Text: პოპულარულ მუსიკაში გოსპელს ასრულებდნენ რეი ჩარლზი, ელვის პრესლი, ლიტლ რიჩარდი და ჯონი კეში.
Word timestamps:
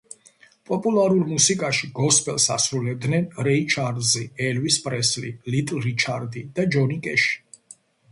პოპულარულ 0.67 1.19
მუსიკაში 1.33 1.89
გოსპელს 1.99 2.47
ასრულებდნენ 2.55 3.27
რეი 3.47 3.67
ჩარლზი, 3.73 4.23
ელვის 4.47 4.79
პრესლი, 4.87 5.33
ლიტლ 5.57 5.83
რიჩარდი 5.85 6.45
და 6.57 6.67
ჯონი 6.77 6.99
კეში. 7.09 7.37